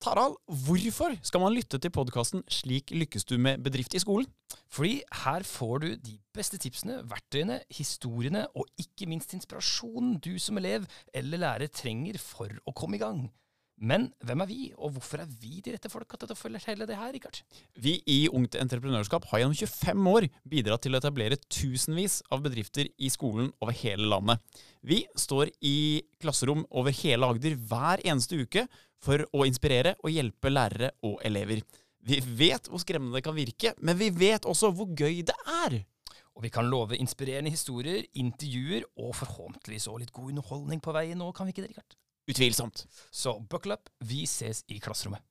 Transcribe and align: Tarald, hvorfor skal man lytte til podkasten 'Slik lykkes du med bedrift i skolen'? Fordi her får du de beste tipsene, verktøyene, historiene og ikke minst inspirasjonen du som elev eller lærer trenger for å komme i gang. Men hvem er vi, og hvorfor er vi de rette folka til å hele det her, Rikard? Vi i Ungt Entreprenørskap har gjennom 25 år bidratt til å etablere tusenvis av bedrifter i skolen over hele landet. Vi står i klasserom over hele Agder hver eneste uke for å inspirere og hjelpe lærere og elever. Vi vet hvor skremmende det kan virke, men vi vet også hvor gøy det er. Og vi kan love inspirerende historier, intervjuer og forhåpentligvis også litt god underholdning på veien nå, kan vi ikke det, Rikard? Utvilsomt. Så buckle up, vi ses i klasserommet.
Tarald, 0.00 0.38
hvorfor 0.48 1.12
skal 1.20 1.42
man 1.42 1.52
lytte 1.52 1.76
til 1.76 1.90
podkasten 1.92 2.40
'Slik 2.48 2.88
lykkes 2.90 3.26
du 3.28 3.34
med 3.36 3.58
bedrift 3.60 3.92
i 3.92 4.00
skolen'? 4.00 4.30
Fordi 4.72 5.02
her 5.12 5.42
får 5.44 5.78
du 5.78 5.88
de 5.94 6.14
beste 6.32 6.56
tipsene, 6.56 7.02
verktøyene, 7.04 7.60
historiene 7.68 8.46
og 8.56 8.64
ikke 8.80 9.06
minst 9.06 9.34
inspirasjonen 9.36 10.16
du 10.16 10.38
som 10.38 10.56
elev 10.56 10.86
eller 11.12 11.38
lærer 11.44 11.68
trenger 11.68 12.16
for 12.16 12.48
å 12.64 12.72
komme 12.72 12.96
i 12.96 13.02
gang. 13.04 13.28
Men 13.80 14.10
hvem 14.28 14.42
er 14.44 14.48
vi, 14.50 14.58
og 14.76 14.92
hvorfor 14.92 15.22
er 15.22 15.28
vi 15.40 15.62
de 15.64 15.72
rette 15.72 15.88
folka 15.88 16.18
til 16.20 16.34
å 16.34 16.58
hele 16.66 16.84
det 16.84 16.98
her, 16.98 17.12
Rikard? 17.14 17.38
Vi 17.80 17.94
i 18.12 18.18
Ungt 18.28 18.58
Entreprenørskap 18.60 19.24
har 19.30 19.40
gjennom 19.40 19.56
25 19.56 20.10
år 20.10 20.26
bidratt 20.44 20.84
til 20.84 20.92
å 20.92 21.00
etablere 21.00 21.38
tusenvis 21.48 22.18
av 22.28 22.42
bedrifter 22.44 22.90
i 23.00 23.08
skolen 23.08 23.48
over 23.64 23.72
hele 23.80 24.04
landet. 24.12 24.36
Vi 24.84 25.06
står 25.16 25.48
i 25.64 26.02
klasserom 26.20 26.66
over 26.68 26.92
hele 26.92 27.30
Agder 27.32 27.56
hver 27.56 28.04
eneste 28.04 28.42
uke 28.44 28.66
for 29.00 29.24
å 29.32 29.46
inspirere 29.48 29.94
og 30.04 30.12
hjelpe 30.12 30.52
lærere 30.52 30.92
og 31.08 31.16
elever. 31.24 31.64
Vi 32.04 32.20
vet 32.36 32.68
hvor 32.68 32.84
skremmende 32.84 33.16
det 33.16 33.24
kan 33.24 33.36
virke, 33.36 33.72
men 33.80 33.96
vi 33.96 34.10
vet 34.12 34.44
også 34.48 34.74
hvor 34.76 34.92
gøy 34.92 35.22
det 35.24 35.38
er. 35.64 35.80
Og 36.36 36.44
vi 36.44 36.52
kan 36.52 36.68
love 36.68 37.00
inspirerende 37.00 37.52
historier, 37.52 38.04
intervjuer 38.12 38.84
og 39.00 39.16
forhåpentligvis 39.16 39.88
også 39.88 40.04
litt 40.04 40.12
god 40.12 40.34
underholdning 40.34 40.84
på 40.84 40.92
veien 40.96 41.20
nå, 41.20 41.32
kan 41.32 41.48
vi 41.48 41.56
ikke 41.56 41.64
det, 41.64 41.72
Rikard? 41.72 41.96
Utvilsomt. 42.30 42.86
Så 43.10 43.40
buckle 43.50 43.74
up, 43.74 43.90
vi 43.98 44.22
ses 44.28 44.64
i 44.68 44.78
klasserommet. 44.80 45.22